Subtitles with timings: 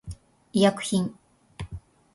[0.53, 1.13] 医薬品